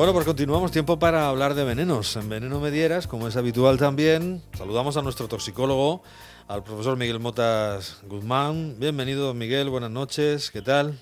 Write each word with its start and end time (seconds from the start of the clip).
Bueno, 0.00 0.14
pues 0.14 0.24
continuamos 0.24 0.72
tiempo 0.72 0.98
para 0.98 1.28
hablar 1.28 1.52
de 1.52 1.62
venenos. 1.62 2.16
En 2.16 2.30
Veneno 2.30 2.58
Medieras, 2.58 3.06
como 3.06 3.28
es 3.28 3.36
habitual 3.36 3.76
también, 3.76 4.40
saludamos 4.54 4.96
a 4.96 5.02
nuestro 5.02 5.28
toxicólogo, 5.28 6.02
al 6.48 6.64
profesor 6.64 6.96
Miguel 6.96 7.20
Motas 7.20 8.02
Guzmán. 8.06 8.76
Bienvenido, 8.78 9.34
Miguel, 9.34 9.68
buenas 9.68 9.90
noches, 9.90 10.50
¿qué 10.50 10.62
tal? 10.62 10.94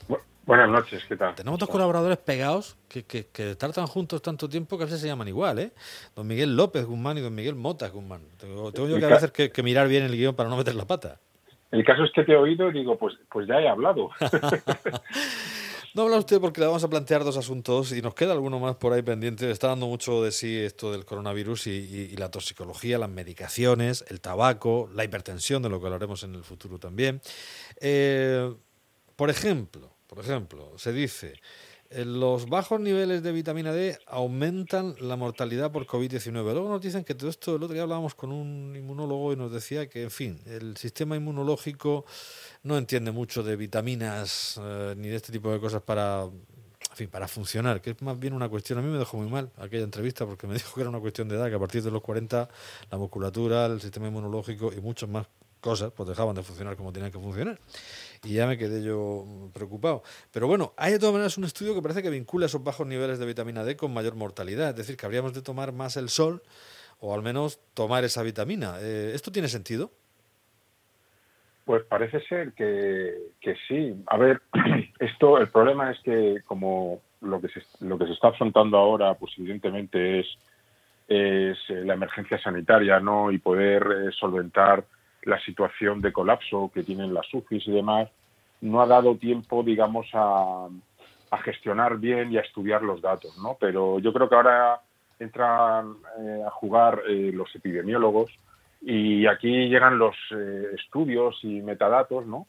buenas 0.45 0.69
noches, 0.69 1.05
¿qué 1.09 1.17
tal? 1.17 1.37
Tenemos 1.37 1.61
dos 1.61 1.69
colaboradores 1.69 2.19
pegados 2.19 2.77
que, 2.89 3.05
que, 3.05 3.29
que 3.29 3.55
tardan 3.55 3.87
juntos 3.87 4.21
tanto 4.21 4.49
tiempo 4.49 4.77
que 4.77 4.83
a 4.83 4.87
veces 4.87 5.01
se 5.01 5.07
llaman 5.07 5.29
igual, 5.29 5.61
¿eh? 5.61 5.71
Don 6.17 6.27
Miguel 6.27 6.57
López 6.57 6.85
Guzmán 6.85 7.19
y 7.19 7.21
don 7.21 7.33
Miguel 7.33 7.55
Motas 7.55 7.93
Guzmán. 7.93 8.23
Tengo, 8.37 8.73
yo 8.73 8.99
que 8.99 9.05
a 9.05 9.11
veces 9.11 9.31
que, 9.31 9.53
que 9.53 9.63
mirar 9.63 9.87
bien 9.87 10.07
el 10.07 10.17
guion 10.17 10.35
para 10.35 10.49
no 10.49 10.57
meter 10.57 10.75
la 10.75 10.89
pata. 10.89 11.21
El 11.71 11.85
caso 11.85 12.03
es 12.03 12.11
que 12.11 12.25
te 12.25 12.33
he 12.33 12.37
oído 12.37 12.71
y 12.71 12.73
digo, 12.73 12.99
pues, 12.99 13.15
pues 13.31 13.47
ya 13.47 13.61
he 13.61 13.69
hablado. 13.69 14.11
No 15.99 16.05
habla 16.05 16.19
usted 16.19 16.41
porque 16.41 16.61
le 16.61 16.69
vamos 16.69 16.85
a 16.85 16.89
plantear 16.89 17.25
dos 17.25 17.37
asuntos 17.37 17.91
y 17.91 18.01
nos 18.01 18.15
queda 18.15 18.31
alguno 18.31 18.61
más 18.61 18.77
por 18.77 18.93
ahí 18.93 19.03
pendiente. 19.03 19.51
Está 19.51 19.67
dando 19.67 19.89
mucho 19.89 20.23
de 20.23 20.31
sí 20.31 20.57
esto 20.57 20.93
del 20.93 21.05
coronavirus 21.05 21.67
y, 21.67 22.17
la 22.17 22.31
toxicología, 22.31 22.99
las 22.99 23.11
medicaciones, 23.11 24.05
el 24.07 24.21
tabaco, 24.21 24.89
la 24.95 25.03
hipertensión, 25.03 25.61
de 25.61 25.69
lo 25.69 25.81
que 25.81 25.87
hablaremos 25.87 26.23
en 26.23 26.37
el 26.37 26.45
futuro 26.45 26.79
también. 26.79 27.21
Eh, 27.81 28.55
por 29.17 29.29
ejemplo, 29.29 29.91
por 30.07 30.21
ejemplo, 30.21 30.73
se 30.79 30.93
dice 30.93 31.35
los 31.91 32.49
bajos 32.49 32.81
niveles 32.81 33.23
de 33.23 33.33
vitamina 33.33 33.73
D 33.73 33.99
aumentan 34.07 34.95
la 35.01 35.17
mortalidad 35.17 35.73
por 35.73 35.87
COVID-19. 35.87 36.33
Luego 36.33 36.69
nos 36.69 36.83
dicen 36.83 37.03
que 37.03 37.15
todo 37.15 37.31
esto, 37.31 37.57
el 37.57 37.63
otro 37.63 37.73
día 37.73 37.83
hablábamos 37.83 38.15
con 38.15 38.31
un 38.31 38.77
inmunólogo 38.77 39.33
y 39.33 39.37
nos 39.37 39.51
decía 39.51 39.89
que, 39.89 40.03
en 40.03 40.11
fin, 40.11 40.41
el 40.47 40.77
sistema 40.77 41.17
inmunológico 41.17 42.05
no 42.63 42.77
entiende 42.77 43.11
mucho 43.11 43.43
de 43.43 43.57
vitaminas 43.57 44.61
eh, 44.63 44.95
ni 44.99 45.09
de 45.09 45.17
este 45.17 45.33
tipo 45.33 45.51
de 45.51 45.61
cosas 45.61 45.81
para, 45.81 46.25
en 46.25 46.97
fin, 46.97 47.09
para 47.09 47.27
funcionar, 47.27 47.81
que 47.81 47.91
es 47.91 48.03
más 48.03 48.19
bien 48.19 48.35
una 48.35 48.51
cuestión, 48.51 48.79
a 48.79 48.83
mí 48.83 48.89
me 48.89 48.99
dejó 48.99 49.17
muy 49.17 49.31
mal 49.31 49.51
aquella 49.57 49.85
entrevista 49.85 50.27
porque 50.27 50.47
me 50.47 50.55
dijo 50.59 50.75
que 50.75 50.83
era 50.83 50.91
una 50.91 51.01
cuestión 51.01 51.29
de 51.29 51.37
edad, 51.37 51.49
que 51.49 51.55
a 51.55 51.59
partir 51.59 51.83
de 51.83 51.91
los 51.91 52.03
40 52.03 52.49
la 52.91 52.99
musculatura, 52.99 53.65
el 53.65 53.81
sistema 53.81 54.09
inmunológico 54.09 54.73
y 54.75 54.81
muchas 54.83 55.09
más 55.09 55.27
cosas 55.61 55.93
pues 55.93 56.09
dejaban 56.09 56.35
de 56.35 56.43
funcionar 56.43 56.77
como 56.77 56.93
tenían 56.93 57.13
que 57.13 57.19
funcionar 57.19 57.59
y 58.25 58.35
ya 58.35 58.47
me 58.47 58.59
quedé 58.59 58.83
yo 58.83 59.25
preocupado. 59.53 60.03
Pero 60.33 60.47
bueno, 60.47 60.73
hay 60.77 60.93
de 60.93 60.99
todas 60.99 61.13
maneras 61.13 61.39
un 61.39 61.45
estudio 61.45 61.75
que 61.75 61.83
parece 61.83 62.03
que 62.03 62.11
vincula 62.11 62.47
esos 62.47 62.63
bajos 62.63 62.87
niveles 62.87 63.19
de 63.19 63.27
vitamina 63.27 63.65
D 63.65 63.77
con 63.77 63.93
mayor 63.93 64.15
mortalidad, 64.15 64.71
es 64.71 64.77
decir, 64.77 64.97
que 64.97 65.07
habríamos 65.07 65.35
de 65.35 65.43
tomar 65.43 65.73
más 65.73 65.97
el 65.97 66.09
sol 66.09 66.43
o 67.01 67.15
al 67.15 67.23
menos 67.23 67.61
tomar 67.75 68.05
esa 68.05 68.23
vitamina. 68.23 68.77
Eh, 68.81 69.13
¿Esto 69.15 69.31
tiene 69.31 69.49
sentido? 69.49 69.91
Pues 71.65 71.85
parece 71.85 72.21
ser 72.23 72.55
que, 72.55 73.15
que, 73.41 73.55
sí. 73.69 73.95
A 74.07 74.17
ver, 74.17 74.41
esto, 74.99 75.39
el 75.39 75.49
problema 75.49 75.91
es 75.91 75.99
que 76.01 76.39
como 76.47 77.03
lo 77.21 77.41
que 77.41 77.49
se, 77.49 77.63
lo 77.81 77.99
que 77.99 78.07
se 78.07 78.13
está 78.13 78.29
afrontando 78.29 78.79
ahora, 78.79 79.15
pues 79.15 79.33
evidentemente 79.37 80.21
es, 80.21 80.27
es 81.07 81.59
la 81.69 81.95
emergencia 81.95 82.41
sanitaria, 82.41 83.01
¿no? 83.01 83.31
Y 83.31 83.39
poder 83.39 83.83
eh, 83.83 84.11
solventar 84.19 84.85
la 85.23 85.41
situación 85.41 86.01
de 86.01 86.13
colapso 86.13 86.71
que 86.73 86.83
tienen 86.83 87.15
las 87.15 87.33
UCIs 87.33 87.67
y 87.67 87.73
demás, 87.73 88.09
no 88.61 88.81
ha 88.81 88.87
dado 88.87 89.17
tiempo, 89.17 89.63
digamos, 89.63 90.07
a, 90.13 90.69
gestionar 91.45 91.99
bien 91.99 92.33
y 92.33 92.39
a 92.39 92.41
estudiar 92.41 92.83
los 92.83 93.03
datos, 93.03 93.37
¿no? 93.39 93.57
Pero 93.61 93.99
yo 93.99 94.13
creo 94.13 94.29
que 94.29 94.35
ahora 94.35 94.81
entran 95.19 95.97
eh, 96.19 96.43
a 96.47 96.51
jugar 96.51 97.03
eh, 97.09 97.31
los 97.35 97.55
epidemiólogos 97.55 98.31
y 98.81 99.27
aquí 99.27 99.69
llegan 99.69 99.99
los 99.99 100.17
eh, 100.31 100.69
estudios 100.75 101.39
y 101.43 101.61
metadatos, 101.61 102.27
¿no? 102.27 102.47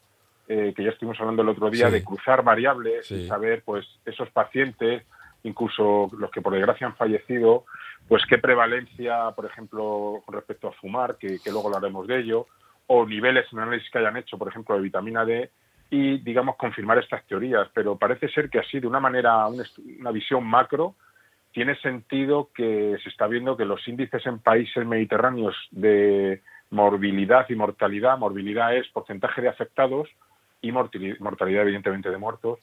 que 0.48 0.82
ya 0.82 0.90
estuvimos 0.90 1.20
hablando 1.20 1.42
el 1.42 1.50
otro 1.50 1.70
día 1.70 1.90
de 1.90 2.02
cruzar 2.02 2.42
variables 2.42 3.08
y 3.12 3.28
saber, 3.28 3.62
pues, 3.64 3.86
esos 4.04 4.28
pacientes, 4.30 5.04
incluso 5.44 6.10
los 6.18 6.28
que 6.32 6.42
por 6.42 6.52
desgracia 6.52 6.88
han 6.88 6.96
fallecido, 6.96 7.66
pues 8.10 8.26
qué 8.26 8.38
prevalencia, 8.38 9.30
por 9.36 9.46
ejemplo, 9.46 10.20
con 10.26 10.34
respecto 10.34 10.66
a 10.66 10.72
fumar, 10.72 11.16
que, 11.16 11.38
que 11.38 11.52
luego 11.52 11.68
hablaremos 11.68 12.08
de 12.08 12.18
ello, 12.18 12.46
o 12.88 13.06
niveles 13.06 13.46
en 13.52 13.60
análisis 13.60 13.88
que 13.88 13.98
hayan 13.98 14.16
hecho, 14.16 14.36
por 14.36 14.48
ejemplo, 14.48 14.74
de 14.74 14.82
vitamina 14.82 15.24
D, 15.24 15.48
y, 15.90 16.18
digamos, 16.18 16.56
confirmar 16.56 16.98
estas 16.98 17.24
teorías. 17.26 17.68
Pero 17.72 17.96
parece 17.96 18.28
ser 18.28 18.50
que 18.50 18.58
así, 18.58 18.80
de 18.80 18.88
una 18.88 18.98
manera, 18.98 19.46
una 19.46 20.10
visión 20.10 20.44
macro, 20.44 20.96
tiene 21.52 21.76
sentido 21.76 22.50
que 22.52 22.96
se 23.00 23.10
está 23.10 23.28
viendo 23.28 23.56
que 23.56 23.64
los 23.64 23.86
índices 23.86 24.26
en 24.26 24.40
países 24.40 24.84
mediterráneos 24.84 25.54
de 25.70 26.42
morbilidad 26.70 27.46
y 27.48 27.54
mortalidad, 27.54 28.18
morbilidad 28.18 28.74
es 28.74 28.88
porcentaje 28.88 29.40
de 29.40 29.50
afectados 29.50 30.08
y 30.60 30.72
mortalidad, 30.72 31.62
evidentemente, 31.62 32.10
de 32.10 32.18
muertos, 32.18 32.58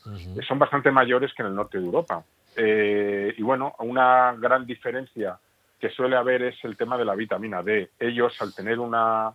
son 0.46 0.60
bastante 0.60 0.92
mayores 0.92 1.34
que 1.34 1.42
en 1.42 1.48
el 1.48 1.56
norte 1.56 1.80
de 1.80 1.86
Europa. 1.86 2.26
Eh, 2.58 3.36
y 3.38 3.42
bueno, 3.44 3.76
una 3.80 4.36
gran 4.38 4.66
diferencia 4.66 5.40
que 5.80 5.90
suele 5.92 6.16
haber 6.16 6.42
es 6.42 6.56
el 6.64 6.76
tema 6.76 6.98
de 6.98 7.06
la 7.06 7.16
vitamina 7.16 7.62
D. 7.62 7.92
Ellos, 8.00 8.36
al 8.42 8.54
tener 8.54 8.80
una 8.80 9.32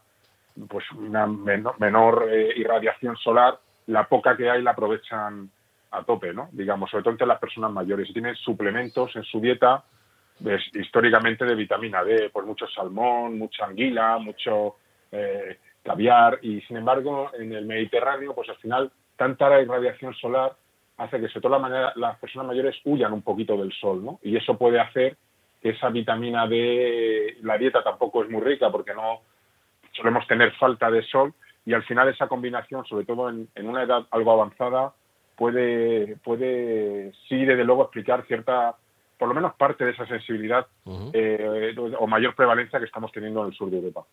pues 0.69 0.84
una 0.93 1.27
menor, 1.27 2.28
eh, 2.31 2.53
irradiación 2.56 3.16
solar, 3.16 3.59
la 3.87 4.06
poca 4.06 4.37
que 4.37 4.50
hay 4.50 4.62
la 4.62 4.72
aprovechan 4.72 5.50
a 5.91 6.03
tope, 6.03 6.32
¿no? 6.32 6.49
Digamos, 6.53 6.91
sobre 6.91 7.05
todo 7.05 7.12
entre 7.12 7.27
las 7.27 7.38
personas 7.38 7.71
mayores. 7.71 8.09
Y 8.11 8.12
tienen 8.12 8.34
suplementos 8.37 9.15
en 9.16 9.25
su 9.25 9.41
dieta, 9.41 9.84
pues, 10.43 10.62
históricamente 10.75 11.44
de 11.44 11.55
vitamina 11.55 12.03
D, 12.03 12.31
pues 12.31 12.47
mucho 12.47 12.66
salmón, 12.69 13.38
mucha 13.38 13.66
anguila, 13.66 14.19
mucho 14.19 14.77
eh, 15.11 15.59
caviar. 15.82 16.38
Y 16.43 16.61
sin 16.62 16.78
embargo, 16.78 17.31
en 17.38 17.53
el 17.53 17.66
Mediterráneo, 17.66 18.34
pues 18.34 18.49
al 18.49 18.56
final, 18.56 18.91
tanta 19.16 19.61
irradiación 19.61 20.15
solar 20.15 20.55
hace 21.03 21.21
que, 21.21 21.29
sobre 21.29 21.41
todo 21.41 21.53
la 21.53 21.59
manera, 21.59 21.93
las 21.97 22.19
personas 22.19 22.49
mayores 22.49 22.77
huyan 22.85 23.13
un 23.13 23.23
poquito 23.23 23.57
del 23.57 23.73
sol, 23.73 24.05
¿no? 24.05 24.19
Y 24.23 24.37
eso 24.37 24.57
puede 24.57 24.81
hacer 24.81 25.17
que 25.61 25.71
esa 25.71 25.91
vitamina 25.91 26.47
D, 26.47 27.39
la 27.43 27.59
dieta 27.59 27.83
tampoco 27.83 28.23
es 28.23 28.31
muy 28.31 28.41
rica 28.41 28.71
porque 28.71 28.95
no 28.95 29.21
solemos 29.93 30.27
tener 30.27 30.53
falta 30.55 30.91
de 30.91 31.03
sol 31.05 31.35
y 31.65 31.75
al 31.75 31.85
final 31.85 32.09
esa 32.09 32.27
combinación, 32.27 32.85
sobre 32.87 33.05
todo 33.05 33.29
en, 33.29 33.49
una 33.57 33.83
edad 33.83 34.07
algo 34.11 34.33
avanzada, 34.33 34.93
puede, 35.37 36.17
puede 36.17 37.12
sí, 37.29 37.45
desde 37.45 37.65
luego, 37.65 37.83
explicar 37.83 38.25
cierta, 38.27 38.77
por 39.19 39.29
lo 39.29 39.35
menos 39.35 39.55
parte 39.55 39.85
de 39.85 39.93
esa 39.93 40.07
sensibilidad 40.07 40.67
eh, 41.12 41.75
o 41.99 42.07
mayor 42.07 42.35
prevalencia 42.35 42.79
que 42.81 42.87
estamos 42.87 43.12
teniendo 43.12 43.43
en 43.43 43.49
el 43.49 43.55
sur 43.55 43.71
de 43.71 43.77
Europa. 43.77 44.05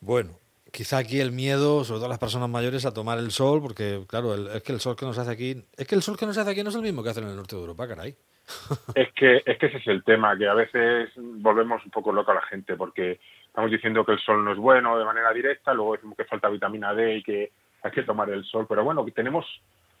Bueno, 0.00 0.30
quizá 0.72 0.98
aquí 0.98 1.20
el 1.20 1.32
miedo, 1.32 1.84
sobre 1.84 1.98
todo 1.98 2.06
a 2.06 2.10
las 2.10 2.18
personas 2.18 2.48
mayores, 2.48 2.86
a 2.86 2.94
tomar 2.94 3.18
el 3.18 3.30
sol, 3.30 3.60
porque 3.62 4.02
claro, 4.08 4.34
es 4.34 4.62
que 4.62 4.72
el 4.72 4.80
sol 4.80 4.96
que 4.96 5.06
nos 5.06 5.18
hace 5.18 5.30
aquí, 5.30 5.64
es 5.76 5.86
que 5.86 5.94
el 5.94 6.02
sol 6.02 6.16
que 6.16 6.26
nos 6.26 6.36
hace 6.38 6.50
aquí 6.50 6.62
no 6.62 6.70
es 6.70 6.76
el 6.76 6.82
mismo 6.82 7.02
que 7.02 7.10
hace 7.10 7.20
en 7.20 7.28
el 7.28 7.36
norte 7.36 7.56
de 7.56 7.62
Europa, 7.62 7.88
caray. 7.88 8.14
Es 8.94 9.12
que, 9.12 9.42
es 9.44 9.58
que 9.58 9.66
ese 9.66 9.78
es 9.78 9.86
el 9.88 10.04
tema, 10.04 10.38
que 10.38 10.46
a 10.46 10.54
veces 10.54 11.10
volvemos 11.16 11.84
un 11.84 11.90
poco 11.90 12.12
loco 12.12 12.30
a 12.30 12.34
la 12.34 12.42
gente, 12.42 12.76
porque 12.76 13.18
estamos 13.44 13.70
diciendo 13.70 14.04
que 14.04 14.12
el 14.12 14.20
sol 14.20 14.44
no 14.44 14.52
es 14.52 14.58
bueno 14.58 14.96
de 14.98 15.04
manera 15.04 15.32
directa, 15.32 15.74
luego 15.74 15.94
decimos 15.94 16.16
que 16.16 16.24
falta 16.24 16.48
vitamina 16.48 16.94
D 16.94 17.16
y 17.16 17.22
que 17.22 17.50
hay 17.82 17.90
que 17.90 18.04
tomar 18.04 18.30
el 18.30 18.44
sol, 18.44 18.66
pero 18.68 18.84
bueno, 18.84 19.04
tenemos 19.14 19.44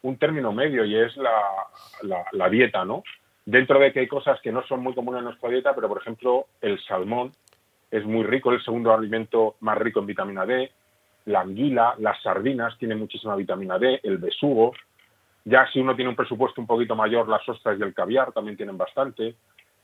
un 0.02 0.18
término 0.18 0.52
medio 0.52 0.84
y 0.84 0.96
es 0.96 1.16
la, 1.16 2.22
la, 2.32 2.48
dieta, 2.48 2.84
¿no? 2.84 3.02
Dentro 3.44 3.78
de 3.78 3.92
que 3.92 4.00
hay 4.00 4.08
cosas 4.08 4.40
que 4.40 4.52
no 4.52 4.64
son 4.66 4.80
muy 4.80 4.94
comunes 4.94 5.18
en 5.20 5.26
nuestra 5.26 5.50
dieta, 5.50 5.74
pero 5.74 5.88
por 5.88 5.98
ejemplo 5.98 6.46
el 6.60 6.80
salmón 6.84 7.32
es 7.90 8.04
muy 8.04 8.24
rico, 8.24 8.52
el 8.52 8.62
segundo 8.62 8.92
alimento 8.92 9.56
más 9.60 9.78
rico 9.78 10.00
en 10.00 10.06
vitamina 10.06 10.44
D, 10.44 10.70
la 11.26 11.40
anguila, 11.40 11.94
las 11.98 12.20
sardinas 12.22 12.76
tienen 12.78 12.98
muchísima 12.98 13.36
vitamina 13.36 13.78
D, 13.78 14.00
el 14.02 14.18
besugo, 14.18 14.72
ya 15.44 15.66
si 15.72 15.80
uno 15.80 15.94
tiene 15.94 16.10
un 16.10 16.16
presupuesto 16.16 16.60
un 16.60 16.66
poquito 16.66 16.96
mayor, 16.96 17.28
las 17.28 17.48
ostras 17.48 17.78
y 17.78 17.82
el 17.82 17.94
caviar 17.94 18.32
también 18.32 18.56
tienen 18.56 18.76
bastante, 18.76 19.36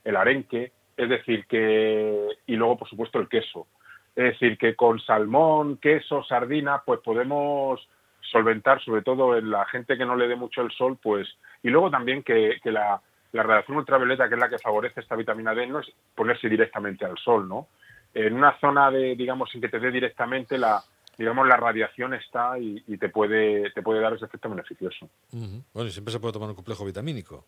el 0.05 0.17
arenque, 0.17 0.73
es 0.97 1.09
decir, 1.09 1.47
que, 1.47 2.29
y 2.47 2.57
luego 2.57 2.79
por 2.79 2.89
supuesto 2.89 3.19
el 3.19 3.29
queso. 3.29 3.67
Es 4.15 4.25
decir, 4.25 4.59
que 4.59 4.75
con 4.75 5.01
salmón, 5.01 5.79
queso, 5.79 6.23
sardina, 6.25 6.83
pues 6.85 7.01
podemos 7.01 7.89
solventar, 8.21 8.83
sobre 8.83 9.03
todo 9.03 9.37
en 9.37 9.51
la 9.51 9.65
gente 9.67 9.97
que 9.97 10.05
no 10.05 10.17
le 10.17 10.29
dé 10.29 10.37
mucho 10.37 10.63
el 10.63 10.71
sol, 10.73 10.99
pues, 11.03 11.29
y 11.63 11.71
luego 11.71 11.91
también 11.91 12.23
que, 12.23 12.59
la, 12.65 13.01
la 13.33 13.43
radiación 13.43 13.79
ultravioleta, 13.79 14.29
que 14.29 14.35
es 14.35 14.41
la 14.41 14.49
que 14.49 14.59
favorece 14.59 15.01
esta 15.01 15.17
vitamina 15.17 15.55
D, 15.55 15.67
no 15.67 15.81
es 15.81 15.91
ponerse 16.15 16.49
directamente 16.49 17.05
al 17.05 17.17
sol, 17.19 17.49
¿no? 17.49 17.69
En 18.15 18.35
una 18.35 18.59
zona 18.61 18.91
de, 18.91 19.17
digamos, 19.17 19.51
sin 19.51 19.61
que 19.61 19.69
te 19.69 19.81
dé 19.81 19.91
directamente 19.91 20.59
la, 20.59 20.83
digamos, 21.17 21.47
la 21.47 21.57
radiación 21.57 22.15
está 22.15 22.59
y, 22.59 22.81
te, 22.99 23.09
puede, 23.09 23.71
te 23.71 23.83
puede 23.83 24.01
dar 24.01 24.13
ese 24.15 24.25
efecto 24.25 24.49
beneficioso. 24.49 25.09
Bueno, 25.31 25.89
y 25.89 25.91
siempre 25.91 26.13
se 26.13 26.21
puede 26.21 26.33
tomar 26.33 26.49
un 26.49 26.55
complejo 26.55 26.85
vitamínico. 26.85 27.45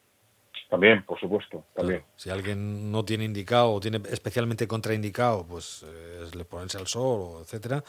También, 0.71 1.05
por 1.05 1.21
supuesto, 1.21 1.65
también. 1.75 2.03
Si 2.17 2.31
alguien 2.31 2.91
no 2.91 3.05
tiene 3.05 3.25
indicado 3.25 3.73
o 3.73 3.81
tiene 3.81 4.01
especialmente 4.11 4.67
contraindicado, 4.67 5.47
pues 5.47 5.85
eh, 5.87 6.27
le 6.37 6.45
ponerse 6.45 6.79
al 6.79 6.87
sol, 6.87 7.43
etcétera. 7.43 7.85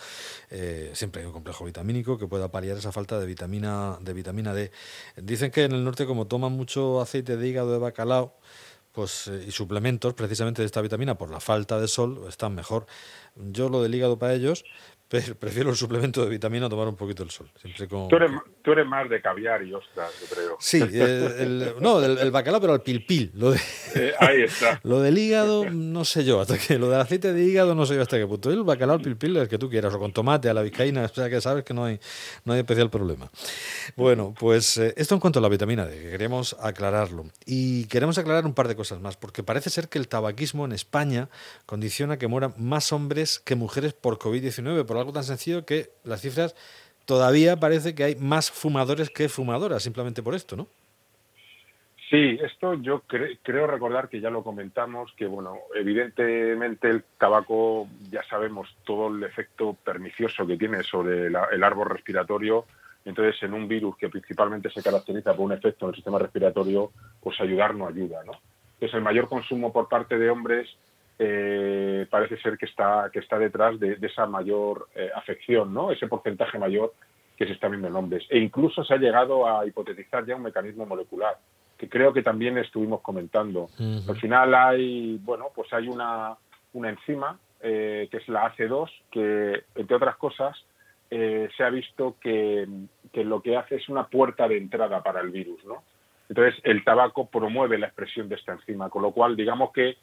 Eh, 0.52 0.92
siempre 0.94 1.22
hay 1.22 1.28
un 1.28 1.34
complejo 1.34 1.66
vitamínico 1.66 2.18
que 2.18 2.28
pueda 2.28 2.52
paliar 2.52 2.78
esa 2.78 2.92
falta 2.92 3.20
de 3.20 3.26
vitamina, 3.26 3.98
de 4.02 4.14
vitamina 4.14 4.54
D. 4.54 4.72
Dicen 5.16 5.52
que 5.52 5.64
en 5.64 5.72
el 5.72 5.84
norte, 5.84 6.06
como 6.06 6.28
toman 6.28 6.52
mucho 6.52 7.02
aceite 7.02 7.38
de 7.38 7.48
hígado 7.48 7.72
de 7.72 7.80
bacalao, 7.80 8.36
pues 8.96 9.30
y 9.46 9.52
suplementos 9.52 10.14
precisamente 10.14 10.62
de 10.62 10.66
esta 10.66 10.82
vitamina 10.82 11.18
por 11.18 11.30
la 11.30 11.40
falta 11.40 11.80
de 11.80 11.88
sol 11.88 12.26
están 12.28 12.56
mejor. 12.56 12.86
Yo 13.36 13.70
lo 13.70 13.84
del 13.84 13.94
hígado 13.94 14.18
para 14.18 14.34
ellos, 14.34 14.64
prefiero 15.08 15.70
el 15.70 15.76
suplemento 15.76 16.24
de 16.24 16.30
vitamina 16.30 16.68
tomar 16.68 16.88
un 16.88 16.96
poquito 16.96 17.24
el 17.24 17.30
sol. 17.30 17.50
Siempre 17.60 17.88
con... 17.88 18.08
tú, 18.08 18.16
eres, 18.72 18.86
más 18.88 19.10
de 19.10 19.22
caviar 19.22 19.64
y 19.64 19.74
ostras, 19.74 20.12
yo 20.22 20.36
creo. 20.36 20.58
Sí, 20.60 20.82
el, 20.82 21.76
no, 21.80 22.04
el, 22.04 22.32
bacalao, 22.32 22.60
pero 22.60 22.74
al 22.74 22.82
pilpil. 22.82 23.32
Lo 23.36 23.54
eh, 23.96 24.14
ahí 24.20 24.42
está. 24.44 24.80
Lo 24.84 25.00
del 25.02 25.18
hígado, 25.18 25.70
no 25.70 26.06
sé 26.06 26.26
yo, 26.26 26.42
hasta 26.42 26.58
que 26.58 26.78
lo 26.80 26.90
del 26.90 27.00
aceite 27.00 27.34
de 27.34 27.44
hígado 27.44 27.76
no 27.76 27.86
sé 27.86 27.96
yo 27.96 28.02
hasta 28.02 28.18
qué 28.18 28.26
punto. 28.26 28.52
El 28.52 28.64
bacalao 28.64 28.96
al 28.96 29.02
pilpil, 29.02 29.38
el 29.38 29.48
que 29.48 29.58
tú 29.58 29.70
quieras, 29.70 29.94
o 29.94 30.00
con 30.00 30.12
tomate, 30.12 30.50
a 30.50 30.54
la 30.54 30.62
vizcaína, 30.62 31.04
o 31.04 31.08
sea 31.08 31.30
que 31.30 31.40
sabes 31.42 31.64
que 31.64 31.74
no 31.74 31.86
hay, 31.86 32.00
no 32.44 32.54
hay 32.54 32.60
especial 32.60 32.90
problema. 32.90 33.30
Bueno, 33.96 34.34
pues 34.38 34.78
eh, 34.78 34.94
esto 34.98 35.16
en 35.16 35.22
cuanto 35.22 35.40
a 35.40 35.42
la 35.42 35.50
vitamina 35.50 35.86
D, 35.86 36.02
que 36.02 36.10
queríamos 36.10 36.56
aclararlo. 36.60 37.26
Y 37.46 37.86
queremos 37.86 38.18
aclarar 38.18 38.46
un 38.46 38.54
par 38.54 38.68
de 38.68 38.76
cosas 38.76 39.00
más, 39.00 39.18
porque 39.18 39.44
parece 39.44 39.70
ser 39.70 39.88
que 39.88 40.00
el 40.00 40.08
tabaquismo 40.08 40.66
en 40.66 40.72
España 40.72 41.30
condiciona 41.66 42.18
que 42.18 42.28
mueran 42.28 42.54
más 42.58 42.92
hombres 42.92 43.40
que 43.40 43.56
mujeres 43.56 43.94
por 43.94 44.18
COVID-19 44.18 44.86
por 44.96 45.02
algo 45.02 45.12
tan 45.12 45.26
sencillo 45.26 45.66
que 45.66 45.90
las 46.06 46.22
cifras 46.22 46.56
todavía 47.04 47.58
parece 47.58 47.94
que 47.94 48.06
hay 48.06 48.16
más 48.16 48.50
fumadores 48.50 49.10
que 49.10 49.28
fumadoras, 49.28 49.84
simplemente 49.84 50.24
por 50.24 50.36
esto, 50.36 50.56
¿no? 50.56 50.68
Sí, 52.10 52.40
esto 52.42 52.76
yo 52.76 53.02
creo 53.02 53.68
recordar 53.68 54.08
que 54.08 54.22
ya 54.22 54.30
lo 54.30 54.42
comentamos, 54.42 55.12
que 55.18 55.26
bueno, 55.26 55.58
evidentemente 55.76 56.90
el 56.90 57.04
tabaco 57.18 57.90
ya 58.10 58.24
sabemos 58.30 58.74
todo 58.86 59.14
el 59.14 59.22
efecto 59.24 59.76
pernicioso 59.84 60.48
que 60.48 60.56
tiene 60.56 60.82
sobre 60.84 61.28
el 61.28 61.64
árbol 61.64 61.90
respiratorio, 61.90 62.64
entonces 63.04 63.44
en 63.44 63.54
un 63.54 63.68
virus 63.68 63.98
que 63.98 64.08
principalmente 64.08 64.70
se 64.70 64.82
caracteriza 64.82 65.36
por 65.36 65.48
un 65.48 65.52
efecto 65.52 65.86
en 65.86 65.90
el 65.90 65.96
sistema 65.96 66.20
respiratorio, 66.20 66.92
pues 67.20 67.42
ayudar 67.42 67.76
no 67.76 67.88
ayuda, 67.88 68.24
¿no? 68.24 68.32
Entonces 68.76 68.96
el 68.96 69.02
mayor 69.02 69.28
consumo 69.28 69.74
por 69.74 69.90
parte 69.90 70.18
de 70.18 70.30
hombres 70.30 70.70
eh, 71.18 72.08
parece 72.10 72.38
ser 72.42 72.58
que 72.58 72.66
está, 72.66 73.10
que 73.12 73.20
está 73.20 73.40
detrás 73.40 73.80
de, 73.80 73.98
esa 74.02 74.26
mayor 74.26 74.90
eh, 74.96 75.10
afección, 75.16 75.74
¿no? 75.74 75.92
ese 75.92 76.08
porcentaje 76.08 76.60
mayor 76.60 76.94
que 77.38 77.46
se 77.46 77.54
está 77.54 77.70
viendo 77.70 77.88
en 77.88 77.96
hombres. 77.96 78.26
E 78.30 78.38
incluso 78.40 78.84
se 78.84 78.94
ha 78.94 78.98
llegado 78.98 79.48
a 79.48 79.66
hipotetizar 79.66 80.26
ya 80.26 80.36
un 80.36 80.44
mecanismo 80.44 80.86
molecular, 80.86 81.38
que 81.78 81.90
creo 81.90 82.14
que 82.14 82.22
también 82.22 82.58
estuvimos 82.58 83.02
comentando. 83.02 83.70
Al 84.08 84.20
final 84.20 84.54
hay, 84.56 85.18
bueno, 85.22 85.48
pues 85.54 85.72
hay 85.74 85.88
una, 85.88 86.36
una 86.74 86.90
enzima, 86.90 87.38
eh, 87.62 88.08
que 88.10 88.18
es 88.18 88.28
la 88.30 88.54
AC2, 88.54 88.90
que, 89.12 89.64
entre 89.76 89.96
otras 89.96 90.16
cosas, 90.18 90.58
se 91.10 91.64
ha 91.64 91.70
visto 91.70 92.18
que, 92.20 92.68
que, 93.14 93.24
lo 93.24 93.42
que 93.42 93.56
hace 93.56 93.76
es 93.76 93.88
una 93.88 94.08
puerta 94.08 94.50
de 94.50 94.58
entrada 94.58 95.02
para 95.02 95.22
el 95.22 95.30
virus, 95.30 95.64
¿no? 95.64 95.84
Entonces, 96.28 96.60
el 96.64 96.84
tabaco 96.84 97.30
promueve 97.30 97.78
la 97.78 97.88
expresión 97.88 98.28
de 98.28 98.36
esta 98.36 98.54
enzima, 98.54 98.90
con 98.90 99.02
lo 99.02 99.12
cual, 99.12 99.36
digamos 99.36 99.72
que 99.72 99.96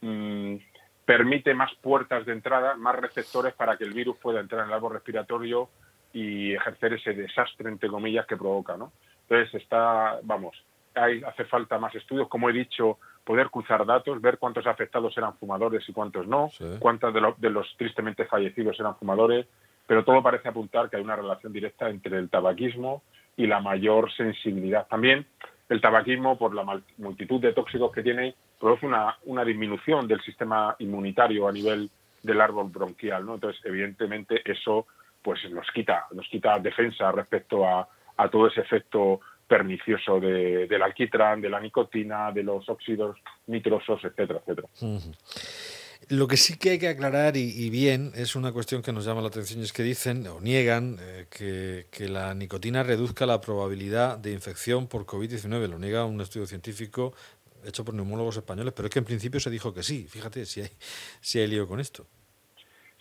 Mm, 0.00 0.56
permite 1.04 1.54
más 1.54 1.74
puertas 1.76 2.26
de 2.26 2.32
entrada, 2.32 2.74
más 2.74 2.94
receptores 2.96 3.54
para 3.54 3.76
que 3.76 3.84
el 3.84 3.94
virus 3.94 4.18
pueda 4.18 4.40
entrar 4.40 4.62
en 4.62 4.68
el 4.68 4.74
árbol 4.74 4.92
respiratorio 4.92 5.68
y 6.12 6.52
ejercer 6.52 6.94
ese 6.94 7.14
desastre, 7.14 7.68
entre 7.68 7.88
comillas, 7.88 8.26
que 8.26 8.36
provoca, 8.36 8.76
¿no? 8.76 8.92
Entonces 9.22 9.62
está, 9.62 10.18
vamos, 10.22 10.62
hay, 10.94 11.22
hace 11.22 11.44
falta 11.46 11.78
más 11.78 11.94
estudios, 11.94 12.28
como 12.28 12.50
he 12.50 12.52
dicho, 12.52 12.98
poder 13.24 13.50
cruzar 13.50 13.84
datos, 13.86 14.20
ver 14.20 14.38
cuántos 14.38 14.66
afectados 14.66 15.16
eran 15.16 15.36
fumadores 15.38 15.86
y 15.88 15.92
cuántos 15.92 16.26
no, 16.26 16.50
cuántos 16.78 17.12
de, 17.12 17.34
de, 17.38 17.50
los 17.50 17.66
tristemente 17.76 18.24
fallecidos 18.24 18.78
eran 18.80 18.96
fumadores, 18.96 19.46
pero 19.86 20.04
todo 20.04 20.22
parece 20.22 20.48
apuntar 20.48 20.88
que 20.88 20.96
hay 20.96 21.02
una 21.02 21.16
relación 21.16 21.52
directa 21.52 21.88
entre 21.88 22.18
el 22.18 22.28
tabaquismo 22.28 23.02
y 23.36 23.46
la 23.46 23.60
mayor 23.60 24.12
sensibilidad. 24.12 24.86
También 24.88 25.26
el 25.68 25.80
tabaquismo, 25.80 26.38
por 26.38 26.54
la 26.54 26.64
multitud 26.98 27.40
de 27.40 27.52
tóxicos 27.52 27.92
que 27.92 28.02
tiene, 28.02 28.34
produce 28.58 28.86
una, 28.86 29.16
una 29.24 29.44
disminución 29.44 30.06
del 30.08 30.20
sistema 30.22 30.74
inmunitario 30.78 31.48
a 31.48 31.52
nivel 31.52 31.90
del 32.22 32.40
árbol 32.40 32.68
bronquial, 32.68 33.24
¿no? 33.24 33.34
Entonces, 33.34 33.60
evidentemente, 33.64 34.42
eso 34.44 34.86
pues 35.22 35.40
nos 35.50 35.66
quita, 35.72 36.06
nos 36.12 36.26
quita 36.28 36.58
defensa 36.58 37.12
respecto 37.12 37.66
a, 37.66 37.88
a 38.16 38.28
todo 38.28 38.48
ese 38.48 38.60
efecto 38.60 39.20
pernicioso 39.46 40.20
de, 40.20 40.66
del 40.66 40.82
alquitrán, 40.82 41.40
de 41.40 41.48
la 41.48 41.58
nicotina, 41.58 42.30
de 42.30 42.42
los 42.42 42.68
óxidos 42.68 43.16
nitrosos, 43.46 44.04
etcétera, 44.04 44.40
etcétera. 44.40 44.68
Lo 46.10 46.26
que 46.26 46.36
sí 46.36 46.56
que 46.56 46.70
hay 46.70 46.78
que 46.78 46.88
aclarar, 46.88 47.36
y, 47.36 47.68
bien, 47.68 48.12
es 48.14 48.34
una 48.34 48.52
cuestión 48.52 48.82
que 48.82 48.92
nos 48.92 49.04
llama 49.04 49.20
la 49.20 49.28
atención, 49.28 49.62
es 49.62 49.72
que 49.72 49.82
dicen 49.82 50.26
o 50.26 50.40
niegan 50.40 50.96
eh, 51.00 51.26
que, 51.90 52.08
la 52.08 52.34
nicotina 52.34 52.82
reduzca 52.82 53.26
la 53.26 53.40
probabilidad 53.40 54.16
de 54.16 54.32
infección 54.32 54.86
por 54.86 55.04
COVID-19. 55.04 55.68
Lo 55.68 55.78
niega 55.78 56.06
un 56.06 56.20
estudio 56.20 56.46
científico 56.46 57.12
hecho 57.68 57.84
por 57.84 57.94
neumólogos 57.94 58.36
españoles, 58.36 58.72
pero 58.74 58.86
es 58.86 58.92
que 58.92 58.98
en 58.98 59.04
principio 59.04 59.40
se 59.40 59.50
dijo 59.50 59.72
que 59.72 59.82
sí. 59.82 60.06
Fíjate 60.08 60.44
si 60.44 60.62
hay, 60.62 60.70
si 61.20 61.40
hay 61.40 61.46
lío 61.46 61.66
con 61.66 61.80
esto. 61.80 62.06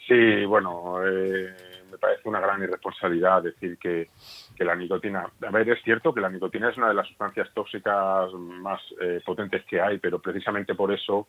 Sí, 0.07 0.45
bueno, 0.45 1.05
eh, 1.05 1.55
me 1.91 1.97
parece 1.97 2.29
una 2.29 2.39
gran 2.39 2.63
irresponsabilidad 2.63 3.43
decir 3.43 3.77
que, 3.77 4.09
la 4.59 4.75
nicotina. 4.75 5.29
A 5.45 5.51
ver, 5.51 5.69
es 5.69 5.83
cierto 5.83 6.13
que 6.13 6.21
la 6.21 6.29
nicotina 6.29 6.69
es 6.69 6.77
una 6.77 6.87
de 6.87 6.93
las 6.93 7.07
sustancias 7.07 7.49
tóxicas 7.53 8.31
más 8.33 8.81
eh, 9.01 9.21
potentes 9.25 9.63
que 9.65 9.81
hay, 9.81 9.97
pero 9.99 10.19
precisamente 10.19 10.75
por 10.75 10.91
eso 10.91 11.27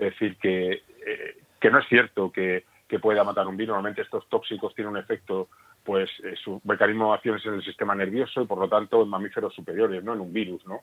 es 0.00 0.12
decir, 0.12 0.36
que, 0.38 0.72
eh, 0.72 1.38
que 1.60 1.70
no 1.70 1.78
es 1.78 1.88
cierto 1.88 2.32
que, 2.32 2.64
pueda 3.00 3.22
matar 3.22 3.46
un 3.46 3.56
virus. 3.56 3.74
Normalmente 3.74 4.02
estos 4.02 4.28
tóxicos 4.28 4.74
tienen 4.74 4.90
un 4.90 4.96
efecto, 4.96 5.48
pues 5.84 6.10
eh, 6.22 6.34
su 6.42 6.60
mecanismo 6.64 7.08
de 7.08 7.14
acción 7.14 7.36
es 7.36 7.46
en 7.46 7.54
el 7.54 7.64
sistema 7.64 7.94
nervioso 7.94 8.42
y 8.42 8.46
por 8.46 8.58
lo 8.58 8.68
tanto 8.68 9.02
en 9.02 9.08
mamíferos 9.08 9.54
superiores, 9.54 10.02
no 10.04 10.14
en 10.14 10.20
un 10.20 10.32
virus, 10.32 10.64
¿no? 10.66 10.80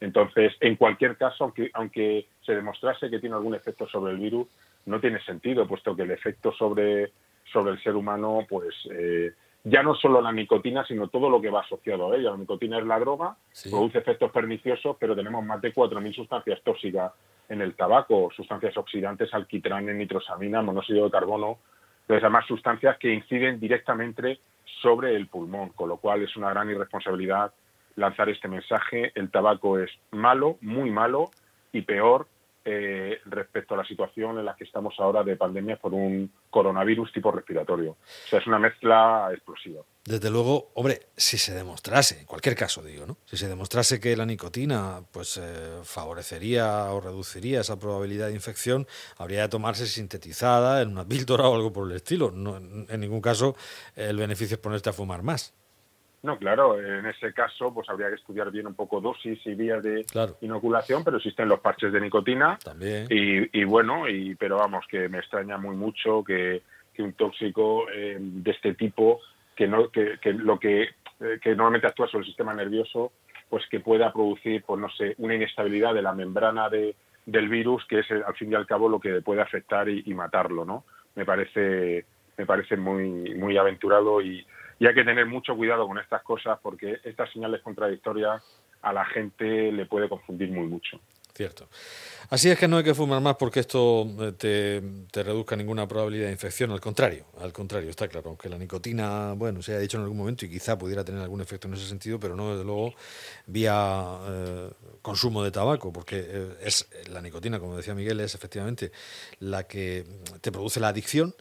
Entonces, 0.00 0.54
en 0.60 0.76
cualquier 0.76 1.16
caso, 1.16 1.44
aunque, 1.44 1.70
aunque 1.74 2.26
se 2.44 2.54
demostrase 2.54 3.10
que 3.10 3.18
tiene 3.18 3.36
algún 3.36 3.54
efecto 3.54 3.86
sobre 3.86 4.12
el 4.12 4.18
virus, 4.18 4.48
no 4.86 4.98
tiene 4.98 5.22
sentido, 5.22 5.68
puesto 5.68 5.94
que 5.94 6.02
el 6.02 6.10
efecto 6.10 6.52
sobre, 6.52 7.12
sobre 7.52 7.72
el 7.72 7.82
ser 7.82 7.94
humano, 7.94 8.46
pues 8.48 8.74
eh, 8.90 9.32
ya 9.64 9.82
no 9.82 9.94
solo 9.94 10.22
la 10.22 10.32
nicotina, 10.32 10.84
sino 10.86 11.08
todo 11.08 11.28
lo 11.28 11.40
que 11.40 11.50
va 11.50 11.60
asociado 11.60 12.10
a 12.10 12.16
ella. 12.16 12.30
La 12.30 12.38
nicotina 12.38 12.78
es 12.78 12.86
la 12.86 12.98
droga, 12.98 13.36
produce 13.68 13.98
efectos 13.98 14.32
perniciosos, 14.32 14.96
pero 14.98 15.14
tenemos 15.14 15.44
más 15.44 15.60
de 15.60 15.74
4.000 15.74 16.14
sustancias 16.14 16.62
tóxicas 16.62 17.12
en 17.50 17.60
el 17.60 17.74
tabaco, 17.74 18.30
sustancias 18.34 18.76
oxidantes, 18.76 19.34
alquitrán, 19.34 19.86
nitrosamina, 19.98 20.62
monóxido 20.62 21.04
de 21.04 21.10
carbono, 21.10 21.58
entonces 22.02 22.24
además 22.24 22.46
sustancias 22.46 22.98
que 22.98 23.12
inciden 23.12 23.60
directamente 23.60 24.40
sobre 24.82 25.14
el 25.14 25.26
pulmón, 25.28 25.70
con 25.70 25.88
lo 25.88 25.98
cual 25.98 26.22
es 26.22 26.36
una 26.36 26.50
gran 26.50 26.70
irresponsabilidad 26.70 27.52
lanzar 27.96 28.28
este 28.28 28.48
mensaje. 28.48 29.12
El 29.14 29.30
tabaco 29.30 29.78
es 29.78 29.90
malo, 30.10 30.56
muy 30.60 30.90
malo 30.90 31.30
y 31.72 31.82
peor 31.82 32.26
eh, 32.64 33.20
respecto 33.24 33.74
a 33.74 33.78
la 33.78 33.84
situación 33.84 34.38
en 34.38 34.44
la 34.44 34.54
que 34.54 34.64
estamos 34.64 34.94
ahora 34.98 35.22
de 35.22 35.36
pandemia 35.36 35.78
por 35.78 35.94
un 35.94 36.30
coronavirus 36.50 37.12
tipo 37.12 37.32
respiratorio. 37.32 37.92
O 37.92 38.28
sea, 38.28 38.38
es 38.38 38.46
una 38.46 38.58
mezcla 38.58 39.28
explosiva. 39.32 39.82
Desde 40.04 40.30
luego, 40.30 40.70
hombre, 40.74 41.08
si 41.16 41.38
se 41.38 41.54
demostrase, 41.54 42.20
en 42.20 42.26
cualquier 42.26 42.54
caso 42.54 42.82
digo, 42.82 43.06
¿no? 43.06 43.16
Si 43.26 43.36
se 43.36 43.48
demostrase 43.48 44.00
que 44.00 44.16
la 44.16 44.26
nicotina 44.26 45.02
pues 45.12 45.38
eh, 45.38 45.80
favorecería 45.84 46.84
o 46.92 47.00
reduciría 47.00 47.60
esa 47.60 47.78
probabilidad 47.78 48.28
de 48.28 48.34
infección, 48.34 48.86
habría 49.18 49.42
de 49.42 49.48
tomarse 49.48 49.86
sintetizada 49.86 50.82
en 50.82 50.90
una 50.90 51.06
píldora 51.06 51.48
o 51.48 51.54
algo 51.54 51.72
por 51.72 51.88
el 51.88 51.96
estilo. 51.96 52.30
No, 52.30 52.56
en 52.56 53.00
ningún 53.00 53.20
caso 53.20 53.56
el 53.96 54.16
beneficio 54.16 54.56
es 54.56 54.60
ponerte 54.60 54.90
a 54.90 54.92
fumar 54.92 55.22
más. 55.22 55.54
No, 56.22 56.38
claro, 56.38 56.78
en 56.78 57.06
ese 57.06 57.32
caso 57.32 57.72
pues 57.72 57.88
habría 57.88 58.08
que 58.08 58.16
estudiar 58.16 58.50
bien 58.50 58.66
un 58.66 58.74
poco 58.74 59.00
dosis 59.00 59.38
y 59.46 59.54
vías 59.54 59.82
de 59.82 60.04
inoculación, 60.42 61.02
pero 61.02 61.16
existen 61.16 61.48
los 61.48 61.60
parches 61.60 61.92
de 61.92 62.00
nicotina. 62.00 62.58
También. 62.62 63.06
Y, 63.08 63.64
bueno, 63.64 64.06
y 64.06 64.34
pero 64.34 64.58
vamos, 64.58 64.84
que 64.86 65.08
me 65.08 65.18
extraña 65.18 65.56
muy 65.56 65.76
mucho 65.76 66.22
que, 66.22 66.62
un 66.98 67.14
tóxico 67.14 67.88
eh, 67.90 68.18
de 68.20 68.50
este 68.50 68.74
tipo, 68.74 69.20
que, 69.56 69.66
no, 69.66 69.88
que, 69.88 70.18
lo 70.34 70.58
que, 70.58 70.82
eh, 70.82 71.38
que 71.42 71.54
normalmente 71.54 71.86
actúa 71.86 72.08
sobre 72.08 72.24
el 72.24 72.26
sistema 72.26 72.52
nervioso, 72.52 73.12
pues 73.48 73.64
que 73.70 73.80
pueda 73.80 74.12
producir, 74.12 74.62
pues 74.66 74.78
no 74.78 74.90
sé, 74.90 75.14
una 75.16 75.34
inestabilidad 75.34 75.94
de 75.94 76.02
la 76.02 76.12
membrana 76.12 76.68
de, 76.68 76.94
del 77.24 77.48
virus, 77.48 77.86
que 77.86 78.00
es 78.00 78.10
al 78.10 78.34
fin 78.34 78.52
y 78.52 78.54
al 78.54 78.66
cabo 78.66 78.90
lo 78.90 79.00
que 79.00 79.22
puede 79.22 79.40
afectar 79.40 79.88
y, 79.88 80.02
y 80.04 80.12
matarlo, 80.12 80.66
¿no? 80.66 80.84
Me 81.14 81.24
parece, 81.24 82.04
me 82.36 82.44
parece 82.44 82.76
muy, 82.76 83.34
muy 83.34 83.56
aventurado 83.56 84.20
y 84.20 84.46
y 84.80 84.86
hay 84.86 84.94
que 84.94 85.04
tener 85.04 85.26
mucho 85.26 85.54
cuidado 85.54 85.86
con 85.86 85.98
estas 85.98 86.22
cosas 86.22 86.58
porque 86.60 87.00
estas 87.04 87.30
señales 87.30 87.60
contradictorias 87.60 88.42
a 88.80 88.92
la 88.94 89.04
gente 89.04 89.70
le 89.70 89.84
puede 89.84 90.08
confundir 90.08 90.50
muy 90.50 90.66
mucho. 90.66 90.98
Cierto. 91.40 91.70
Así 92.28 92.50
es 92.50 92.58
que 92.58 92.68
no 92.68 92.76
hay 92.76 92.84
que 92.84 92.94
fumar 92.94 93.22
más 93.22 93.36
porque 93.36 93.60
esto 93.60 94.06
eh, 94.20 94.32
te, 94.36 94.82
te, 95.10 95.22
reduzca 95.22 95.56
ninguna 95.56 95.88
probabilidad 95.88 96.26
de 96.26 96.32
infección. 96.32 96.70
Al 96.70 96.82
contrario, 96.82 97.24
al 97.40 97.50
contrario, 97.50 97.88
está 97.88 98.08
claro. 98.08 98.28
Aunque 98.28 98.50
la 98.50 98.58
nicotina, 98.58 99.32
bueno, 99.32 99.62
se 99.62 99.72
ha 99.72 99.78
dicho 99.78 99.96
en 99.96 100.02
algún 100.02 100.18
momento 100.18 100.44
y 100.44 100.50
quizá 100.50 100.76
pudiera 100.76 101.02
tener 101.02 101.22
algún 101.22 101.40
efecto 101.40 101.66
en 101.66 101.72
ese 101.72 101.86
sentido, 101.86 102.20
pero 102.20 102.36
no, 102.36 102.50
desde 102.50 102.64
luego, 102.64 102.92
vía 103.46 104.18
eh, 104.28 104.70
consumo 105.00 105.42
de 105.42 105.50
tabaco, 105.50 105.90
porque 105.94 106.22
eh, 106.22 106.56
es 106.62 106.86
la 107.08 107.22
nicotina, 107.22 107.58
como 107.58 107.74
decía 107.74 107.94
Miguel, 107.94 108.20
es 108.20 108.34
efectivamente 108.34 108.92
la 109.38 109.66
que 109.66 110.04
te 110.42 110.52
produce 110.52 110.78
la 110.78 110.88
adicción 110.88 111.34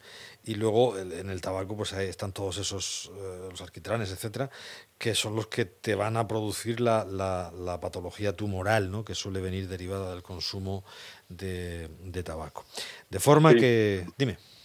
y 0.43 0.55
luego 0.55 0.97
en 0.97 1.29
el 1.29 1.41
tabaco 1.41 1.75
pues 1.75 1.93
ahí 1.93 2.07
están 2.07 2.31
todos 2.31 2.57
esos 2.57 3.11
eh, 3.13 3.47
los 3.51 3.61
alquitranes 3.61 4.11
etcétera 4.11 4.49
que 4.97 5.13
son 5.13 5.35
los 5.35 5.47
que 5.47 5.65
te 5.65 5.95
van 5.95 6.17
a 6.17 6.27
producir 6.27 6.79
la, 6.79 7.05
la, 7.05 7.79
patología 7.79 8.35
tumoral 8.35 8.89
¿no? 8.89 9.03
que 9.03 9.15
suele 9.15 9.41
venir 9.41 9.67
derivada 9.67 9.88
del 9.97 10.21
consumo 10.21 10.83
de, 11.27 11.89
tabaco. 12.23 12.65
De 13.09 13.19
forma 13.19 13.53
que 13.53 14.05
dime. 14.17 14.35
Sí, 14.35 14.59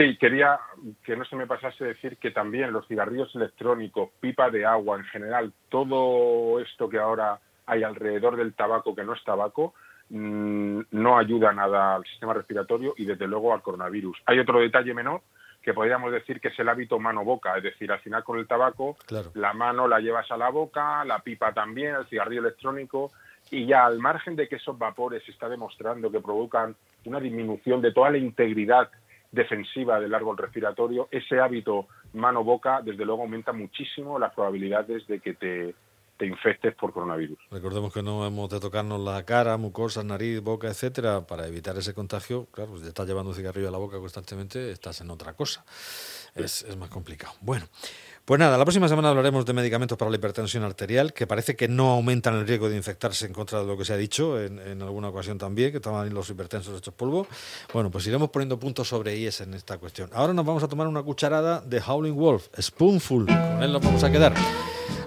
Sí, 0.00 0.16
quería 0.16 0.58
que 1.04 1.14
no 1.14 1.26
se 1.26 1.36
me 1.36 1.46
pasase 1.46 1.84
decir 1.84 2.16
que 2.16 2.30
también 2.30 2.72
los 2.72 2.88
cigarrillos 2.88 3.34
electrónicos, 3.34 4.08
pipa 4.18 4.48
de 4.48 4.64
agua, 4.64 4.96
en 4.96 5.04
general, 5.04 5.52
todo 5.68 6.58
esto 6.58 6.88
que 6.88 6.98
ahora 6.98 7.38
hay 7.66 7.82
alrededor 7.82 8.36
del 8.36 8.54
tabaco 8.54 8.94
que 8.94 9.04
no 9.04 9.12
es 9.12 9.22
tabaco, 9.24 9.74
mm, 10.08 10.80
no 10.92 11.18
ayuda 11.18 11.52
nada 11.52 11.96
al 11.96 12.04
sistema 12.06 12.32
respiratorio 12.32 12.94
y 12.96 13.04
desde 13.04 13.26
luego 13.26 13.52
al 13.52 13.60
coronavirus. 13.60 14.16
Hay 14.24 14.38
otro 14.38 14.60
detalle 14.60 14.94
menor 14.94 15.20
que 15.60 15.74
podríamos 15.74 16.10
decir 16.12 16.40
que 16.40 16.48
es 16.48 16.58
el 16.58 16.70
hábito 16.70 16.98
mano-boca, 16.98 17.58
es 17.58 17.62
decir, 17.62 17.92
al 17.92 18.00
final 18.00 18.24
con 18.24 18.38
el 18.38 18.46
tabaco 18.46 18.96
la 19.34 19.52
mano 19.52 19.86
la 19.86 20.00
llevas 20.00 20.30
a 20.30 20.38
la 20.38 20.48
boca, 20.48 21.04
la 21.04 21.18
pipa 21.18 21.52
también, 21.52 21.94
el 21.96 22.06
cigarrillo 22.06 22.40
electrónico 22.40 23.12
y 23.50 23.66
ya 23.66 23.84
al 23.84 23.98
margen 23.98 24.36
de 24.36 24.48
que 24.48 24.56
esos 24.56 24.78
vapores 24.78 25.24
se 25.24 25.32
está 25.32 25.48
demostrando 25.48 26.10
que 26.10 26.20
provocan 26.20 26.76
una 27.04 27.20
disminución 27.20 27.80
de 27.80 27.92
toda 27.92 28.10
la 28.10 28.18
integridad 28.18 28.90
defensiva 29.32 30.00
del 30.00 30.14
árbol 30.14 30.36
respiratorio, 30.36 31.08
ese 31.10 31.40
hábito 31.40 31.86
mano-boca, 32.12 32.80
desde 32.82 33.04
luego, 33.04 33.22
aumenta 33.22 33.52
muchísimo 33.52 34.18
las 34.18 34.34
probabilidades 34.34 35.06
de 35.06 35.20
que 35.20 35.34
te, 35.34 35.74
te 36.16 36.26
infectes 36.26 36.74
por 36.74 36.92
coronavirus. 36.92 37.38
Recordemos 37.50 37.92
que 37.92 38.02
no 38.02 38.26
hemos 38.26 38.50
de 38.50 38.58
tocarnos 38.58 39.00
la 39.00 39.24
cara, 39.24 39.56
mucosas, 39.56 40.04
nariz, 40.04 40.40
boca, 40.40 40.68
etcétera, 40.68 41.26
para 41.26 41.46
evitar 41.46 41.76
ese 41.76 41.94
contagio. 41.94 42.46
Claro, 42.50 42.76
si 42.78 42.86
estás 42.86 43.06
llevando 43.06 43.30
un 43.30 43.36
cigarrillo 43.36 43.68
a 43.68 43.72
la 43.72 43.78
boca 43.78 43.98
constantemente, 43.98 44.72
estás 44.72 45.00
en 45.00 45.10
otra 45.10 45.34
cosa. 45.34 45.64
Es, 46.34 46.62
es 46.62 46.76
más 46.76 46.90
complicado. 46.90 47.34
Bueno. 47.40 47.66
Pues 48.24 48.38
nada, 48.38 48.56
la 48.56 48.64
próxima 48.64 48.86
semana 48.86 49.08
hablaremos 49.08 49.44
de 49.44 49.52
medicamentos 49.52 49.98
para 49.98 50.10
la 50.10 50.16
hipertensión 50.16 50.62
arterial, 50.62 51.12
que 51.12 51.26
parece 51.26 51.56
que 51.56 51.66
no 51.66 51.90
aumentan 51.90 52.36
el 52.36 52.46
riesgo 52.46 52.68
de 52.68 52.76
infectarse 52.76 53.26
en 53.26 53.32
contra 53.32 53.60
de 53.60 53.66
lo 53.66 53.76
que 53.76 53.84
se 53.84 53.92
ha 53.92 53.96
dicho 53.96 54.40
en, 54.40 54.82
alguna 54.82 55.08
ocasión 55.08 55.36
también, 55.36 55.72
que 55.72 55.78
estaban 55.78 56.12
los 56.14 56.30
hipertensos 56.30 56.78
hechos 56.78 56.94
polvo. 56.94 57.26
Bueno, 57.72 57.90
pues 57.90 58.06
iremos 58.06 58.30
poniendo 58.30 58.58
puntos 58.58 58.88
sobre 58.88 59.16
IES 59.16 59.40
en 59.40 59.54
esta 59.54 59.78
cuestión. 59.78 60.10
Ahora 60.12 60.32
nos 60.32 60.44
vamos 60.44 60.62
a 60.62 60.68
tomar 60.68 60.86
una 60.86 61.02
cucharada 61.02 61.60
de 61.60 61.82
Howling 61.84 62.14
Wolf, 62.14 62.48
Spoonful. 62.60 63.26
Con 63.26 63.62
él 63.62 63.72
nos 63.72 63.82
vamos 63.82 64.04
a 64.04 64.12
quedar. 64.12 64.32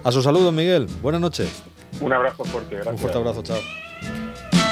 A 0.02 0.12
su 0.12 0.22
saludo, 0.22 0.52
Miguel. 0.52 0.86
Buenas 1.00 1.20
noches. 1.20 1.62
Un 2.00 2.12
abrazo 2.12 2.44
fuerte, 2.44 2.74
gracias. 2.74 2.94
Un 2.94 2.98
fuerte 2.98 3.18
abrazo, 3.18 3.42
chao. 3.42 3.58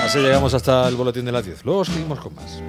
Así 0.05 0.19
llegamos 0.19 0.53
hasta 0.53 0.89
el 0.89 0.97
boletín 0.97 1.25
de 1.25 1.33
las 1.33 1.47
10. 1.47 1.65
Luego 1.65 1.85
seguimos 1.85 2.21
con 2.21 2.35
más. 2.35 2.61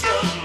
show. 0.00 0.39